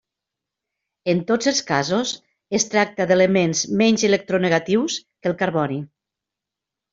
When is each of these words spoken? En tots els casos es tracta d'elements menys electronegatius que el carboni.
En 1.11 1.19
tots 1.31 1.49
els 1.51 1.59
casos 1.67 2.13
es 2.59 2.65
tracta 2.71 3.07
d'elements 3.11 3.61
menys 3.83 4.07
electronegatius 4.09 4.97
que 5.05 5.33
el 5.33 5.37
carboni. 5.45 5.79